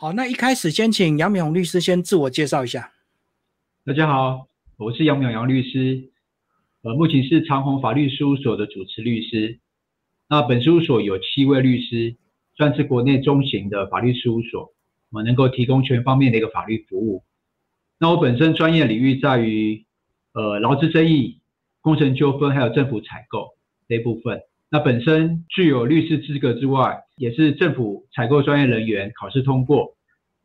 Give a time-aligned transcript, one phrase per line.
[0.00, 2.92] 好，那一开始先请杨敏宏律师先自我介绍一下。
[3.84, 6.12] 大家好，我是杨淼杨律师，
[6.82, 9.58] 呃，目前是长虹法律事务所的主持律师。
[10.28, 12.14] 那本事务所有七位律师，
[12.56, 14.72] 算是国内中型的法律事务所，
[15.10, 17.24] 我们能够提供全方面的一个法律服务。
[17.98, 19.84] 那我本身专业领域在于，
[20.32, 21.40] 呃，劳资争议、
[21.80, 23.56] 工程纠纷，还有政府采购
[23.88, 24.42] 这一部分。
[24.70, 29.96] 那本身具有律师资格之外，也是政府采购专业人员，考试通过。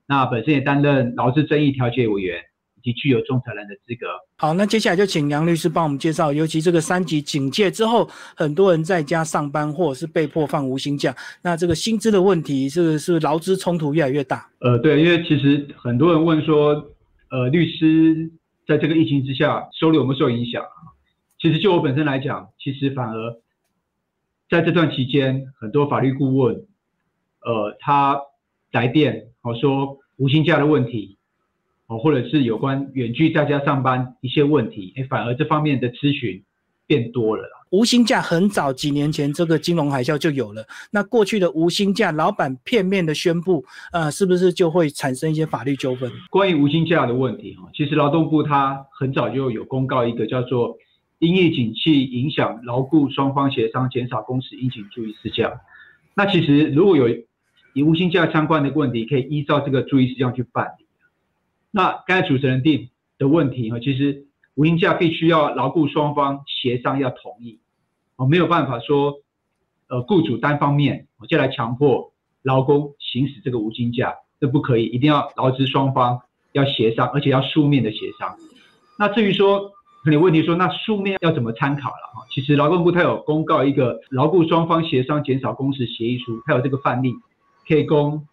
[0.07, 2.37] 那本身也担任劳资争议调解委员，
[2.77, 4.07] 以及具有仲裁人的资格。
[4.37, 14.49] 好，那接下来就请杨律师帮我们介绍，尤其这个三级警戒之后，很多人在家上班，或者是被迫放无薪假，那这个薪资的问题，是是劳资冲突越来越大。
[14.59, 16.73] 呃，对，因为其实很多人问说，
[17.29, 18.31] 呃，律师
[18.65, 20.63] 在这个疫情之下，收入有没有受影响？
[21.39, 23.43] 其实就我本身来讲，其实反而。
[24.49, 26.55] 在这段期间，很多法律顾问，
[27.41, 28.21] 呃，他
[28.71, 31.17] 来电哦说无薪假的问题，
[31.87, 36.43] 哦，或者是有关远距在家上班一些问题，哎，反而这方面的咨询
[36.85, 37.49] 变多了啦。
[37.71, 46.11] 无薪假很早几年前这个金融海啸就有了，那过去的无薪假，老板片面的宣布，呃，是不是就会产生一些法律纠纷？
[46.29, 50.77] 关于无薪假的问题哈，其实劳动部它很早就有公告一个叫做。
[51.25, 55.61] 因疫景气影响，劳雇双方协商减少工时，应请注意事项。
[56.15, 57.07] 那其实如果有
[57.73, 60.85] 以无薪假相关的问题，可以依照这个注意事项去办理。
[61.71, 67.59] 那刚才主持人定的问题哈，其实无薪假必须要劳雇双方协商要同意，
[68.17, 69.21] 哦，没有办法说，
[69.87, 76.21] 呃，雇主单方面我就来强迫劳工行使这个无薪假，这不可以，一定要劳资双方
[76.51, 78.35] 要协商，而且要书面的协商。
[78.99, 79.71] 那至于说，
[80.03, 82.25] 可能问题说，那书面要怎么参考了哈？
[82.29, 87.13] 其实劳动部它有公告一个劳雇双方协商减少工时协议书，它有这个范例，
[87.65, 88.27] 可以供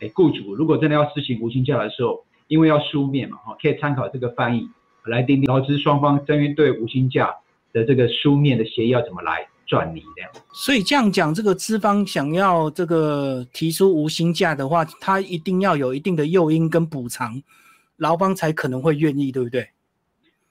[0.00, 4.68] 哎雇主如果真的要实行无薪假的时候，因为要书面嘛哈，可以参考这个翻译
[5.04, 7.34] 来订定劳资双方针对无薪假
[7.72, 10.30] 的这个书面的协议要怎么来转拟这样。
[10.52, 17.42] 所以这样讲，这个资方想要这个提出无薪假的话，他一定要有一定的诱因跟补偿，
[17.96, 19.68] 劳方才可能会愿意，对不对？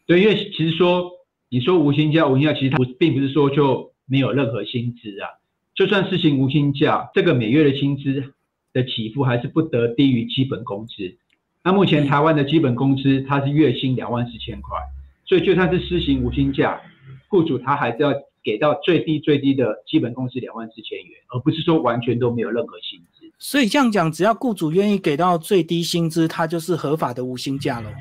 [0.06, 1.12] 对，因为其实说
[1.50, 5.30] 你说无薪假，无薪假其实它并不是说就没有任何薪资啊。
[5.74, 8.34] 就算实行无薪假，这个每月的薪资
[8.72, 11.18] 的起付还是不得低于基本工资。
[11.64, 14.78] 那目前台湾的基本工资它是月薪两万四千块，
[15.26, 16.80] 所以就算是施行无薪假，
[17.28, 23.26] 雇主他还是要给到最低最低的基本工资两万四千元，而不是说完全都没有任何薪资。
[23.40, 27.92] 所以这样讲，只要雇主愿意给到最低薪资，它就是合法的无薪假了。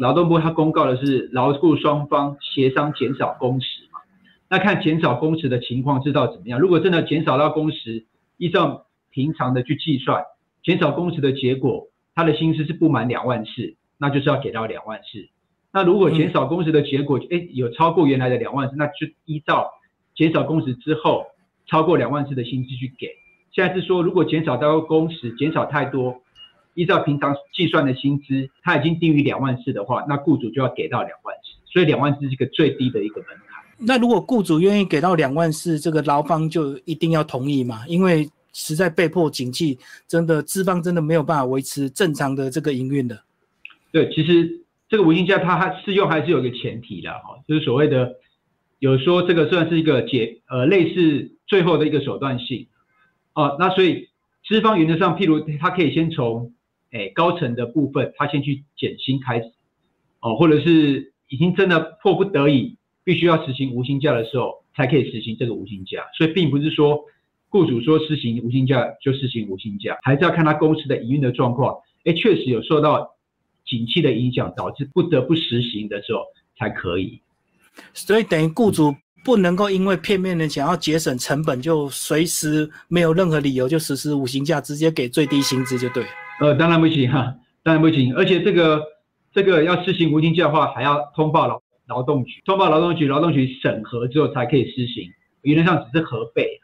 [0.00, 4.00] 劳动部它公告的是劳雇双方协商减少工时嘛？
[4.48, 6.58] 那看减少工时的情况知道怎么样？
[6.58, 8.06] 如果真的减少到工时，
[8.38, 10.24] 依照平常的去计算，
[10.64, 15.28] 减少工时的结果，他的薪资是不满两万四，那就是要给到两万四。
[15.70, 19.70] 那如果减少工时的结果，哎，有超过原来的两万四，那就依照
[20.14, 21.26] 减少工时之后
[21.66, 23.08] 超过两万四的薪资去给。
[23.52, 26.22] 现在是说，如果减少到工时减少太多。
[26.74, 33.64] 依照平常计算的薪资，它已经低于两万四的话，那雇主就要给到两万四，所以两万四是一个最低的一个门槛。
[33.78, 37.86] 那如果雇主愿意给到两万四，这个劳方就一定要同意嘛？
[37.86, 43.22] 因为实在被迫景气，真的资方真的没有办法维持正常的这个营运的。
[43.92, 48.14] 对，其实这个无薪假它还适用还是有一个前提的哈，就是所谓的
[48.78, 52.66] 有说这个算是一个解呃类似最后的一个手段性
[53.34, 54.08] 哦，那所以
[54.46, 56.52] 资方原则上，譬如他可以先从
[56.92, 59.52] 哎，高层的部分，他先去减薪开始，
[60.20, 66.04] 哦，或者是已经真的迫不得已，必须要实行无薪假的时候，才可以实行这个无薪假。
[66.16, 67.04] 所以并不是说
[67.48, 71.76] 雇主说实行无薪假就实行无薪假，还是要看他公司的营运的状况。
[72.04, 73.16] 哎，确实有受到
[73.64, 76.24] 景气的影响，导致不得不实行的时候
[76.58, 77.20] 才可以。
[77.94, 78.94] 所以等于雇主
[79.24, 86.04] 不能够因为片面的想要节省成本，就随时没有任何理由就实施五星假，直接给最低薪资就对。
[86.40, 88.14] 呃，当然不行哈，当然不行。
[88.14, 88.82] 而且这个
[89.32, 95.10] 这个要实行无薪假的话，还要通报劳劳动局，通报劳动局，劳动局审核之后才可以施行。
[95.42, 96.58] 理论上只是核备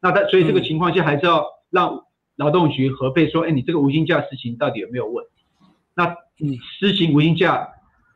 [0.00, 2.04] 那他所以这个情况下还是要让
[2.36, 5.44] 劳动局核备，说，哎，你这个无薪假实行到底有没有问题？
[5.94, 7.68] 那你施行无薪假，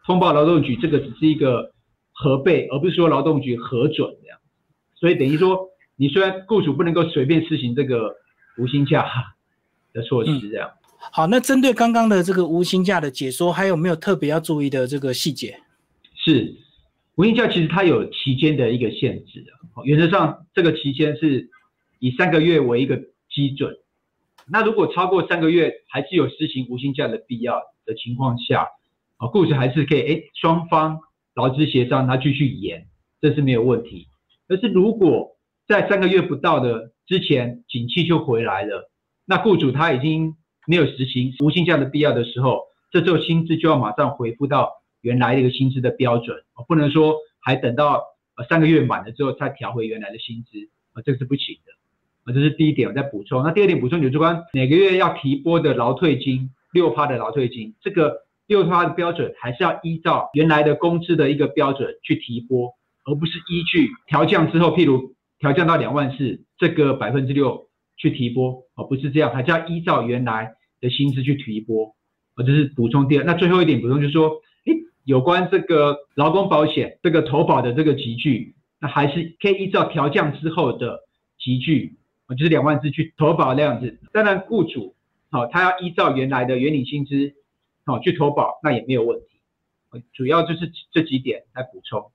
[0.05, 1.73] 通报劳动局，这个只是一个
[2.21, 4.39] 核备，而不是说劳动局核准这样。
[4.97, 8.13] 所以等于说，你虽然雇主不能够随便施行这个
[8.57, 9.07] 无薪假
[9.93, 10.69] 的措施这样。
[11.13, 15.61] 好，那针对刚刚的这个无薪假的解说，还有没有特别要注意的这个细节？
[16.17, 16.57] 是
[17.15, 19.53] 无薪假其实它有期间的一个限制的，
[19.85, 21.49] 原则上这个期间是
[22.01, 23.01] 以三个月为一个
[23.31, 23.73] 基准，
[24.51, 28.67] 那如果超过三个月还是有实行无薪假的必要的情况下，
[29.19, 30.99] 啊，雇主还是可以，哎，双方
[31.39, 32.89] 劳资协商，他继续延，
[33.21, 34.09] 这是没有问题。
[34.49, 35.37] 但是如果
[35.69, 38.91] 在三个月不到的之前，景气就回来了，
[39.25, 40.35] 那雇主他已经
[40.67, 46.37] 没有实行无薪假的必要的时候，这时候薪资就要马上回复到原来的一个薪资的标准，
[46.67, 48.03] 不能说还等到
[48.37, 50.59] 呃三个月满了之后再调回原来的薪资，
[50.95, 52.33] 啊，这个是不行的。
[52.35, 53.43] 这是第一点，我再补充。
[53.43, 62.73] 那第二点补充，就是关每个月要提拨的劳退金六趴的劳退金，这个六趴的标准还是要依照原来的工资的一个标准去提拨，
[63.05, 71.95] 而不是依据调降之后，譬如调降到两万四，这个百分之六去提拨，哦，不是这样，还是要依照原来的薪资去提拨。
[72.35, 73.25] 哦，这是补充第二。
[73.25, 74.31] 那最后一点补充就是说，
[74.67, 74.75] 诶，
[75.05, 81.01] 有关这个劳工保险这个投保的这个集聚，那还是可以依照调降之后的
[81.39, 81.95] 集聚。
[82.37, 84.95] 就是两万字去投保那样子，当然雇主
[85.31, 87.33] 好，他要依照原来的原领薪资
[87.89, 90.03] 好去投保，那也没有问题。
[90.13, 92.11] 主要就是这几点来补充。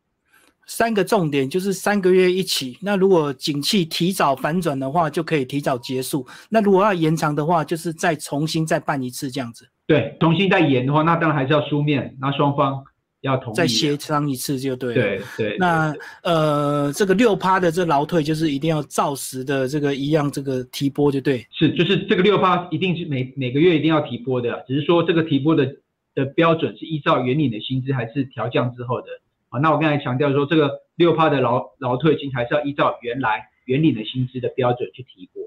[0.65, 6.25] 三个重点就是三个月一起，那如果景气提早反转的话，就可以提早结束。
[6.49, 9.67] 那如果要延长的话，就是再重新再办一次这样子。
[9.85, 12.83] 对，重新再延的话，那当然还是要书面，那双方。
[13.23, 14.93] 要同再协商一次就对。
[14.93, 15.57] 对对。
[15.57, 15.93] 那
[16.23, 21.45] 呃，这个六趴的这劳退就是一定要照实的这个一样这个提拨就对。
[21.51, 25.65] 是，就是这个六趴一定是每每个月一定要提拨的，只是说这个提拨的
[26.13, 29.07] 的标准是依照原领的薪资还是调降之后的。
[29.49, 35.43] 啊，那我刚才强调说，这个六趴的劳劳退金还是要依照原来原领的薪资的标准去提拨。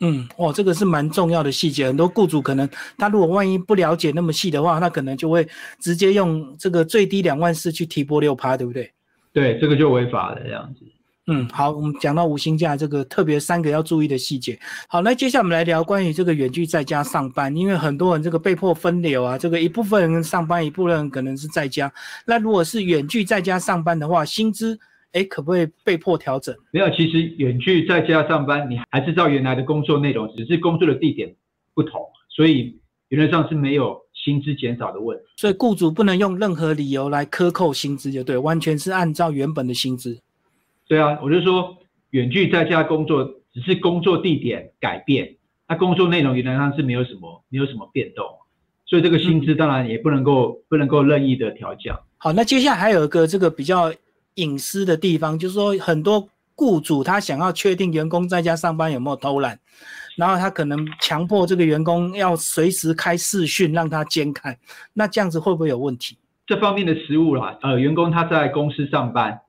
[0.00, 5.44] 嗯，哦，这个是蛮重要的细节，很多雇主可能他如果万一不了解那么细的话，那可能就会
[5.80, 8.92] 直接用这个最低两万四去提拨六趴，对不对？
[9.32, 10.84] 对，这个就违法了这样子。
[11.26, 14.58] 嗯，好，我们讲到无薪假这个特别三个要注意的细节。
[14.88, 21.92] 好，那接下来我们来聊关于这个远距在家上班，因为很多人这个被迫分流啊，这个一部分人上班，一部分人可能是在家。
[22.24, 24.78] 那如果是远距在家上班的话，薪资。
[25.12, 26.54] 哎，可不可以被迫调整？
[26.70, 31.34] 没有，其实远距在家上班，你还是照原来的工作内容，只是工作的地点
[31.72, 32.78] 不同，所以
[33.08, 35.24] 原则上是没有薪资减少的问题。
[35.36, 40.20] 所以雇主不能用任何理由来克扣薪资，就对，完全是按照原本的薪资。
[40.86, 41.74] 对啊，我就说
[42.10, 43.24] 远距在家工作，
[43.54, 48.26] 只是工作地点改变，那工作内容原则上是没有什么没有什么变动，
[48.84, 51.98] 所以这个薪资当然也不能够不能够任意的调降。
[52.18, 53.90] 好，那接下来还有一个这个比较。
[54.38, 59.58] 隐私的地方，就是说很多雇主他想要确定员工在家上班有没有偷懒，
[60.16, 64.56] 然后他可能强迫这个员工要随时开视讯让他监看，
[64.94, 66.16] 那这样子会不会有问题？
[66.46, 69.40] 这方面的实务啦，呃，员工他在公司上班，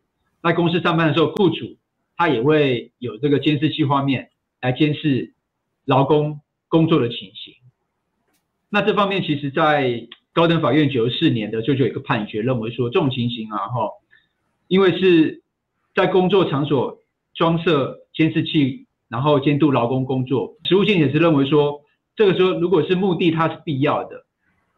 [0.44, 1.78] 在公司上班的时候，雇主
[2.18, 4.30] 他也会有这个监视器画面
[4.62, 5.34] 来监视
[5.86, 7.54] 劳工工作的情形。
[8.70, 13.90] 那这方面其实，在高等法院九十四年的就就有一个判决，认为说这种情形啊，哈。
[14.70, 15.42] 因为是
[15.96, 17.00] 在工作场所
[17.34, 20.56] 装设监视器，然后监督劳工工作。
[20.64, 21.82] 实务性也是认为说，
[22.16, 24.26] 这个时候如果是目的它是必要的，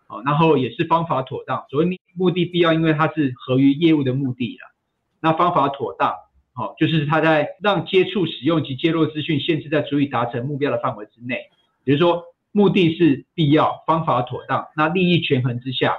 [0.07, 1.65] 哦，然后也是方法妥当。
[1.69, 4.73] 所谓目的必要，因为它是合于业务的目的了。
[5.19, 6.13] 那方法妥当，
[6.55, 11.49] 哦，就是他在让接触、使用及揭露资讯限制在足以达成目标的范围之内。
[11.83, 12.23] 比如说，
[12.53, 15.97] 目的是必要，方法妥当，那利益权衡之下。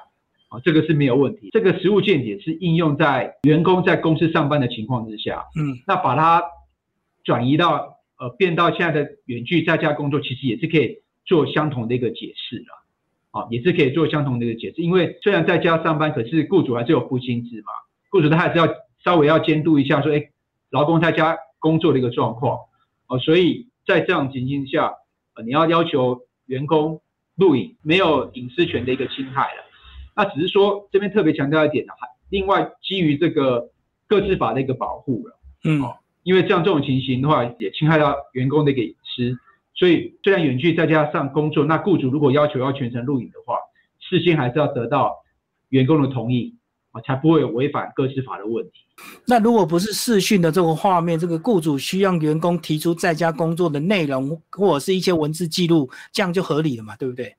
[0.52, 1.48] 啊，这个是没有问题。
[1.50, 5.46] 这个实物见解是应用在员工在公司上班的情况之下。
[5.58, 6.42] 嗯，那把它
[7.24, 12.82] 转移到呃变到现在的远距在家工作，其实也是可以做相同的一个解释了。
[13.30, 14.82] 啊，也是可以做相同的一个解释。
[14.82, 17.72] 因为虽然在家上班，可是雇主还是有付薪资嘛，
[18.10, 18.68] 雇主他还是要
[19.02, 20.22] 稍微要监督一下，说哎，
[20.68, 22.58] 劳工在家工作的一个状况。
[23.06, 24.92] 哦，所以在这样情境下，
[25.34, 27.00] 呃，你要要求员工
[27.36, 29.64] 录影，没有隐私权的一个侵害了。
[30.14, 33.70] 那只是说这边特别强调一点呢，还另外基于这个
[34.06, 35.82] 个资法的一个保护了，嗯，
[36.22, 39.36] 因为这样这种情形的话，也侵害到员工的一个隐私，
[39.74, 43.56] 所以虽然远距再加上工作，那雇主如果要求要全程录影的话，
[44.00, 45.14] 事先还是要得到
[45.70, 46.54] 员工的同意
[46.90, 48.72] 啊，才不会有违反个资法的问题。
[49.26, 57.34] 那如果不是视讯的这个画面，这个雇主需要员工提出在家工作的内容或者是一些文字记录，这样就合理了嘛，对不对？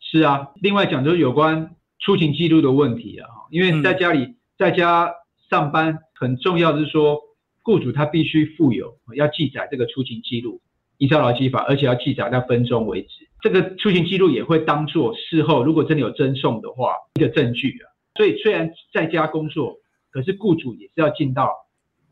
[0.00, 1.70] 是啊，另外讲就是有关。
[2.00, 5.12] 出勤记录的问题啊，因为在家里在家
[5.50, 7.18] 上班很重要的是说，
[7.62, 10.60] 雇主他必须负有要记载这个出勤记录，
[10.98, 13.28] 依照劳基法，而且要记载到分钟为止。
[13.40, 17.86] 这个出勤记录也会当做事后如果真的有赠送的话一个证据啊。
[18.16, 19.76] 所以虽然在家工作，
[20.10, 21.52] 可是雇主也是要尽到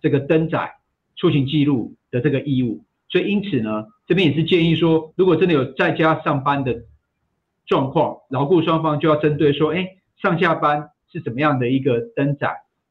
[0.01, 0.73] 这个登载
[1.17, 2.85] 出勤记录的这个义务。
[3.09, 6.77] 所以因此呢，这边也是建议说，如果真的有在家上班的
[7.67, 12.49] 状况，劳雇双方就要针对说，哎，上下班是怎么样的一个登载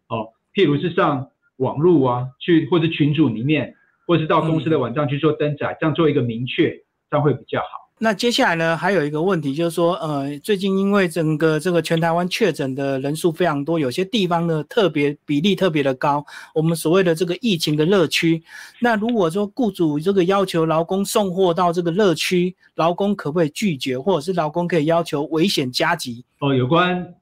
[0.09, 6.71] 哦，譬如是上网络啊，去或者群组里面，或是到公司的网站去做登载，这样做一个明确，
[7.09, 7.84] 这样会比较好。
[7.97, 18.43] 那接下来呢，还有一个问题就是说，呃，最近因为整个这个全台湾确诊的人数非常多，有些地方呢特别比例特别的高，我们所谓的这个疫情的热区。
[18.81, 26.25] 那如果说雇主这个要求劳工送货到这个热区，劳工可不可以拒绝，或者是劳工可以要求危险加急？
[26.39, 27.15] 哦，有关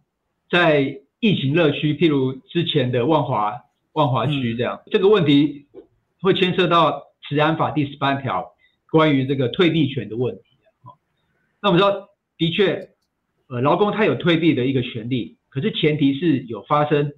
[0.49, 3.53] 在疫情热区，譬如之前的万华
[3.91, 5.67] 万华区这样，这个问题
[6.19, 6.91] 会牵涉到
[7.29, 8.43] 《治安法》第十八条
[8.89, 10.41] 关于这个退避权的问题。
[11.63, 12.89] 那我们说，的确，
[13.48, 17.13] 呃，劳工他有退避的一个权利，可是前提是有发生，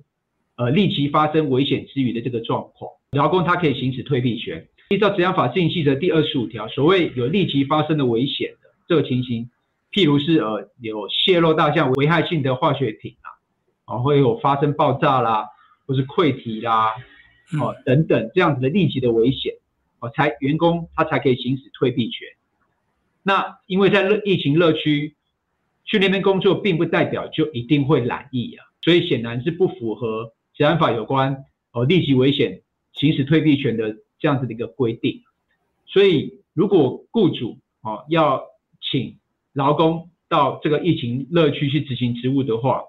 [0.56, 4.68] 呃，立即发生危险之余的这个状况，劳工他可以行使退避权。
[4.90, 9.50] 依照《治安法》进行的第二十五条，所谓有立即发生的危险的这个情形，
[9.92, 15.48] 譬如是呃有泄漏大象危害性的化学品啊，啊会有发生爆炸啦，
[15.88, 16.94] 或是溃体啦，
[17.60, 19.54] 哦等等这样子的立即的危险，
[20.02, 22.28] 哦才员工他才可以行使退避权。
[23.27, 25.15] 那因为在疫情热区
[25.84, 32.62] 去那边工作，并不代表就一定会染疫啊，所以显然是不符合治安法有关哦立即危险
[32.94, 35.24] 行使退避权的这样子的一个规定。
[35.88, 38.44] 所以如果雇主哦要
[38.79, 39.17] 请
[39.53, 42.84] 劳工到这个疫情热区去执行职务的话，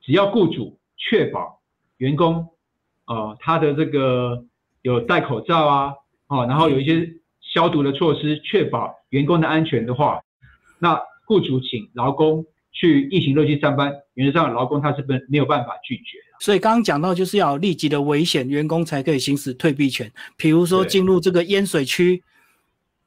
[0.00, 1.60] 只要雇主确保
[1.98, 2.48] 员工
[3.04, 4.46] 哦他的这个
[4.80, 5.94] 有戴口罩啊
[6.28, 7.12] 哦，然后有一些。
[7.52, 10.20] 消毒的措施，确保员工的安全的话，
[10.78, 16.36] 那雇主请劳工去疫情热区上班，原则上劳工他是不没有办法拒绝的。
[16.40, 20.10] 所以刚刚讲到，就是要立即的危险，员工才可以行使退避权。
[20.36, 22.22] 比如说进入这个淹水区，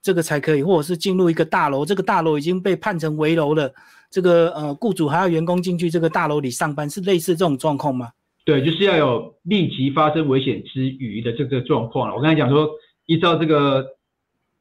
[0.01, 3.73] 这个才可以，或者是进入一个大楼，这个大楼已经被判成危楼了，
[4.11, 8.11] 这个呃雇主还要员工进去这个大楼里上班，是类似这种状况吗？
[8.45, 12.15] 对，就是要有立即发生危险之余的这个状况了。
[12.15, 12.69] 我刚才讲说，
[13.07, 13.94] 依照这个。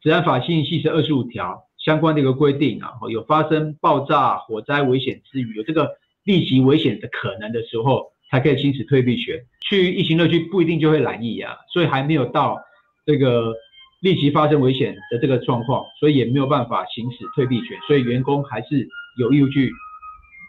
[0.04, 5.88] 治安法信息是二十五条相关的一个规定啊，有发生爆炸、火灾危险之余，有这个
[6.24, 9.42] 立即危险的可能的时候，才可以行使退避权。
[9.66, 12.60] 去疫情乐区不一定就会染疫啊，所以还没有到
[13.06, 13.54] 这个
[14.02, 18.86] 立即发生危险的这个状况，所以也没有办法行使退避权，所以员工还是
[19.18, 19.70] 有义务去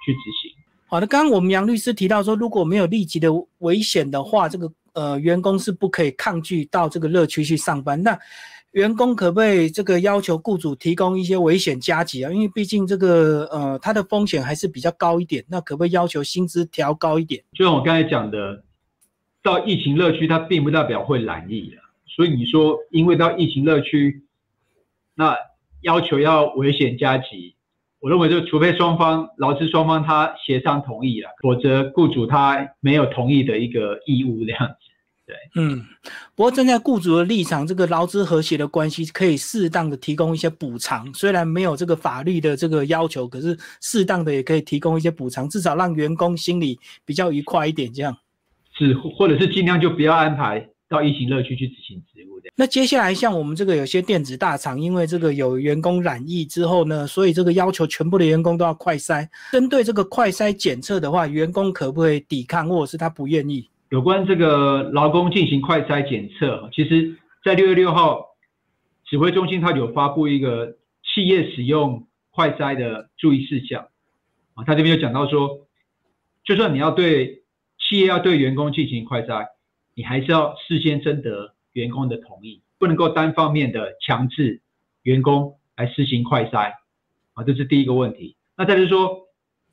[0.05, 0.51] 去执行。
[0.88, 8.03] 好的，刚刚我们杨律师提到说，如果没有立即的危险的话，这个呃员工是不可以抗拒到这个乐区去上班。
[8.03, 8.19] 那
[8.75, 12.29] 员工可不可以这个要求雇主提供一些危险加急啊？
[12.29, 15.46] 因为毕竟这个呃，它的风险还是比较高一点。
[15.48, 17.41] 那可不可以要求薪资调高一点？
[17.53, 18.65] 就像我刚才讲的，
[19.41, 21.88] 到疫情乐区，它并不代表会染疫啊。
[22.05, 24.25] 所以你说，因为到疫情乐区，
[25.13, 25.38] 那
[25.79, 27.55] 要求要危险加急，
[28.01, 34.75] 我认为就除非双方劳资双方他协商同意了，否则雇主他没有同意的一个义务这样子。
[35.27, 35.84] 对，嗯，
[36.36, 48.15] 不过站在雇主的立场，这个劳资和谐的关系可以适当的提供一些补偿，虽然没有这个法律的这个要求，可是适当的也可以提供一些补偿，至少让员工心里比较愉快一点，这样。
[48.77, 52.50] 是，或者是尽量就不要安排到疫情乐区去执行职务的。
[52.55, 59.27] 那接下来像我们这个有些电子大厂，因为这个有员工染疫之后呢，所以这个要求全部的员工都要快筛。
[59.51, 63.67] 针对这个快筛检测的话，员工可不可以抵抗，或者是他不愿意？
[63.89, 68.25] 有关这个劳工进行快筛检测，其实，在六月六号，
[69.06, 73.88] 指挥中心它有发布一个企业使用快筛的注意事项
[74.56, 75.68] 啊，他这边有讲到说，
[76.44, 77.44] 就算你要对
[77.77, 79.46] 企业要对员工进行快筛，
[79.94, 84.63] 你还是要事先征得员工的同意，不能够单方面的强制
[85.04, 86.72] 员工来实行快筛
[87.34, 88.36] 啊，这是第一个问题。
[88.58, 89.27] 那再就是说，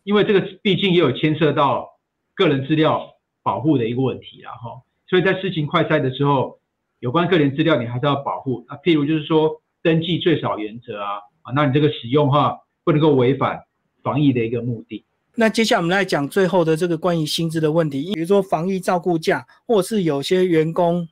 [0.05, 1.99] 因为这个毕竟也有牵涉到
[2.35, 3.09] 个人资料。
[3.43, 6.59] 保护的一个问题，然后，所以在事情快筛的时候，
[7.01, 8.77] 有关个人资料你还是要保护啊。
[8.85, 13.61] 譬如就是说，登记最少原则啊，啊，那你这个使用哈不能够违反
[14.03, 15.05] 防疫的一个目的。
[15.35, 21.09] 那接下来我们来讲最后的这个关于薪资的问题，比如说防疫照顾假，或是有些员工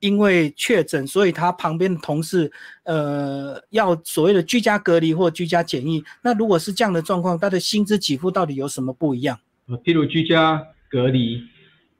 [0.00, 2.50] 因为确诊，所以他旁边的同事
[2.84, 6.02] 呃要所谓的居家隔离或居家检疫。
[6.22, 9.38] 那如果是这样的状况，他的薪资给付到底有什么不一样？
[9.84, 11.40] 譬如居家隔离。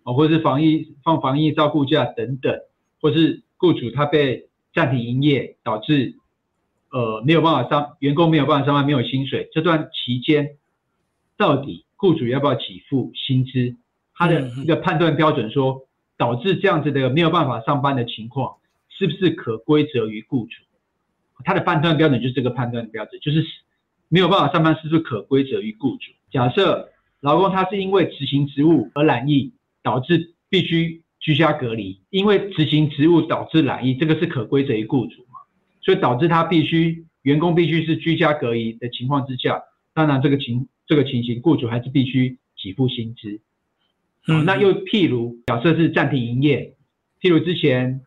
[0.04, 2.58] 哦，或者是防疫放防疫照顾假等等，
[3.00, 6.16] 或是雇主他被暂停营业，导致
[6.90, 10.56] 呃没有办法上员工没有办法上班，没有薪水，这段期间
[11.36, 13.76] 到底雇主要不要给付薪资？
[14.14, 18.56] 他的一个判断标准说，导致这样子的没有办法上班的情况，
[18.88, 20.62] 是不是可归责于雇主？
[21.44, 23.44] 他的判断标准就是这个判断标准，就是
[24.08, 26.12] 没有办法上班是不是可归责于雇主？
[26.30, 26.90] 假设
[27.20, 35.40] 劳工他是因为执行职务而染疫，导致必须居家隔离，因为执行职务导致染疫，这个是可归责于雇主嘛？
[35.80, 39.62] 所以导致他必须员工必须是居家隔离的情况之下，
[39.94, 43.40] 当然这个情这个情形，雇主还是必须给付薪资。
[44.28, 46.76] 嗯，那又譬如假设是暂停营业，
[47.20, 48.00] 譬如之前，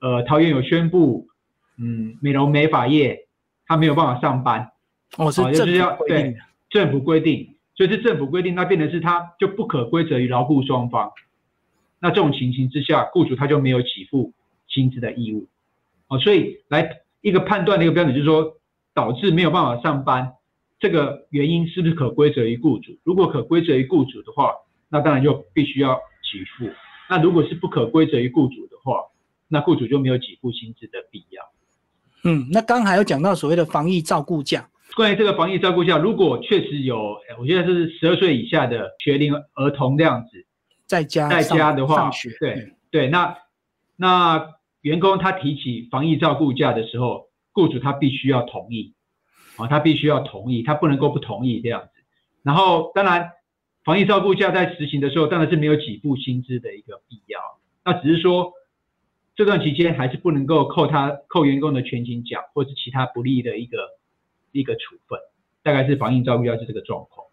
[0.00, 1.28] 呃，桃园有宣布，
[1.78, 3.26] 嗯，美容美发业
[3.66, 4.70] 他没有办法上班，
[5.16, 6.36] 哦，是政府规定，
[6.68, 11.12] 政府规定，所以是政府规定，那变成是他就不可归责于劳雇双方，
[12.00, 14.32] 那这种情形之下，雇主他就没有给付
[14.66, 15.46] 薪资的义务，
[16.08, 18.56] 哦，所以来一个判断的一个标准就是说，
[18.94, 20.32] 导致没有办法上班，
[20.78, 22.96] 这个原因是不是可归责于雇主？
[23.04, 24.52] 如果可归责于雇主的话。
[24.88, 26.72] 那当然就必须要给付。
[27.10, 29.00] 那如果是不可归责于雇主的话，
[29.48, 31.42] 那雇主就没有给付薪资的必要。
[32.22, 34.68] 嗯，那刚还有讲到所谓的防疫照顾假。
[34.96, 40.46] 关于这个防疫照顾假，如果确实有，我觉得是十二岁以下的学龄儿童这样子
[40.86, 42.10] 在家在家的话，
[42.40, 43.36] 对对，那
[43.94, 48.94] 那员工他提起防疫照顾假的时候，雇主他必须要同意
[49.56, 51.90] 啊，他必须要同意，他不能够不同意这样子。
[52.42, 53.30] 然后当然。
[53.84, 57.38] 防疫照顾假在实行的时候，当然是没有给付薪资的一个必要。
[57.84, 58.52] 那只是说
[59.36, 63.78] 这段期间还是不能够扣他扣员工的全勤奖，或是其他不利的一个
[64.58, 65.18] 一个处分。
[65.62, 67.26] 大概是防疫照顾要是这个状况。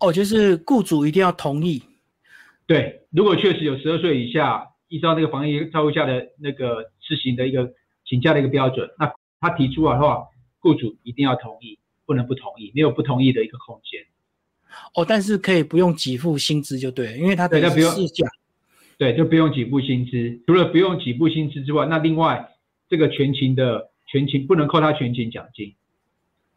[0.00, 1.82] 哦，就是雇主一定要同意。
[2.66, 7.72] 对，如果确实有十二岁以下，依照那个防疫照顾下的那个施行的一个
[8.04, 9.10] 请假的一个标准，那
[9.40, 10.24] 他提出来的话，
[10.60, 14.04] 雇主一定要同意，不能不同意，没有不同意的一个空间。
[14.94, 18.28] 哦，但是可以不用给付薪资就对，因为他的事假，
[18.98, 20.42] 对，就不用给付薪资。
[20.46, 22.46] 除了不用给付薪资之外，那另外
[22.88, 25.85] 这个全勤的全勤不能扣他全勤奖金，啊，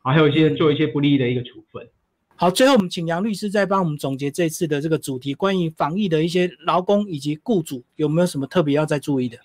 [0.04, 1.88] 还有一些做一些不利的一个处分。
[2.36, 9.38] 好，最后我们请杨律师再帮我们总结这次的这个主题，关于防疫的一些劳工以及雇主有没有什么特别要再注意的？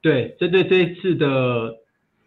[0.00, 1.76] 对，针对这一次的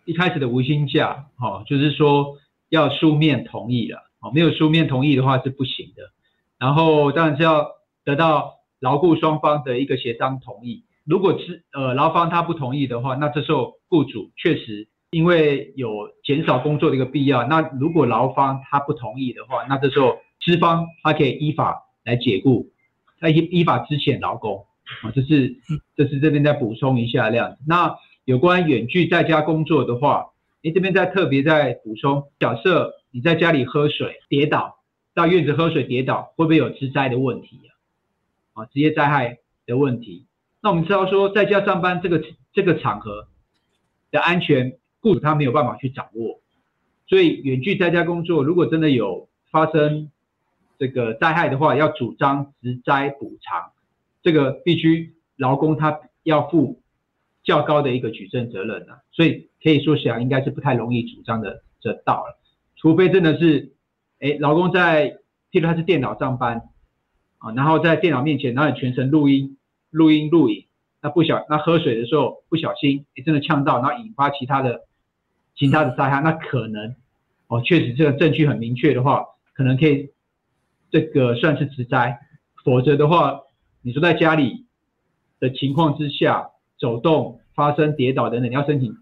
[0.05, 2.37] 一开始的无薪假，哈，就是说
[2.69, 3.99] 要书面同意了。
[4.33, 6.09] 没有书面同意的话是不行的，
[6.57, 7.67] 然后当然是要
[8.03, 10.83] 得到劳雇双方的一个协商同意。
[11.03, 17.47] 如果是呃劳方他不同意的话，那这时候雇主确实因为有减少工作的一个必要。
[17.47, 22.67] 那如果劳方他不同意的话，那这时候资方他可以依法来解雇，
[23.21, 24.65] 在依依法支遣劳工
[25.03, 25.11] 啊。
[25.15, 25.55] 这是
[25.95, 27.57] 这是这边再补充一下这样子。
[27.67, 30.31] 那有关远距在家工作的话，
[30.63, 32.93] 诶这边再特别再补充，假设。
[33.15, 34.79] 你在家里喝水跌倒，
[35.13, 37.61] 到院子喝水跌倒，会不会有致灾的问题
[38.53, 38.59] 啊？
[38.61, 40.27] 啊，职业灾害的问题。
[40.61, 43.29] 那我们知道说，在家上班这个这个场合
[44.11, 44.73] 的安全，
[45.05, 46.39] 雇主他没有办法去掌握，
[47.05, 50.09] 所以远距在家工作，如果真的有发生
[50.79, 53.71] 这个灾害的话，要主张职灾补偿，
[54.23, 56.81] 这个必须劳工他要负
[57.43, 62.39] 较高的一个举证责任的，所以可以说想应该是不太容易主张的这道了。
[62.75, 63.73] 除非真的是，
[64.19, 65.19] 哎，劳工在，
[65.51, 66.63] 譬如他是电脑上班，
[67.37, 69.57] 啊，然后在电脑面前，然后全程录音、
[69.91, 70.65] 录音、录影，
[71.01, 74.81] 那不小，那喝水的时候不小心，哎，真的呛到，然后引发其他的、
[75.55, 76.95] 其他的灾害，那可能，
[77.47, 80.11] 哦，确实这个证据很明确的话，可能可以，
[80.91, 82.19] 这个算是直灾，
[82.63, 83.41] 否则的话，
[83.81, 84.65] 你说在家里
[85.39, 88.97] 的情况之下走动发生跌倒等等，你要申请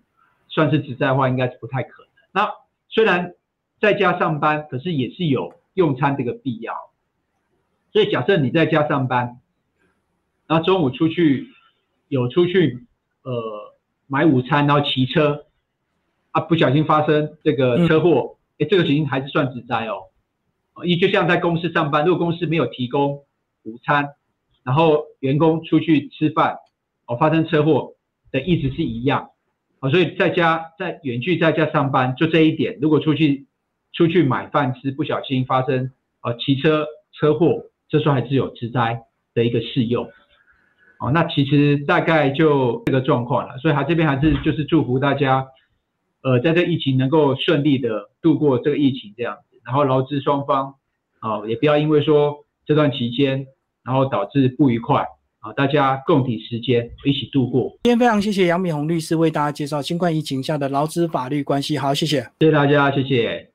[0.47, 2.11] 算是直灾的话，应该是不太可能。
[2.31, 2.51] 那
[2.89, 3.33] 虽然。
[3.81, 6.73] 在家上班，可是也是有用餐这个必要。
[7.91, 9.41] 所以假设你在家上班，
[10.47, 11.49] 然后中午出去
[12.07, 12.87] 有出去
[13.23, 13.33] 呃
[14.07, 15.47] 买午餐，然后骑车
[16.33, 20.11] 啊不小心发生这个车祸，哎，这个情形还是算职灾哦。
[20.83, 23.21] 因为就像在公司上班，如果公司没有提供
[23.63, 24.09] 午餐，
[24.63, 26.57] 然后员工出去吃饭
[27.07, 27.93] 哦发生车祸
[28.31, 29.29] 的意思是一样
[29.79, 29.89] 哦。
[29.89, 33.47] 所以在家在远距在家上班，就这一点，如果出去。
[33.95, 35.91] 出去买饭吃，不小心发生
[36.23, 39.03] 呃骑车车祸，这时候还是有职灾
[39.35, 40.09] 的一个适用，
[40.99, 45.45] 哦，那其实大概就这个状况了，所以他这边还是就是祝福大家，
[46.23, 50.73] 呃，在这疫情能够顺利的度过这个疫情这样子，然后劳资双方
[51.19, 53.45] 啊也不要因为说这段期间，
[53.83, 55.05] 然后导致不愉快
[55.39, 57.69] 啊，大家共体时间一起度过。
[57.83, 63.52] 今天非常谢谢杨敏红律师为大家介绍新冠疫情下的劳资法律关系，好，谢谢，谢谢大家，谢谢。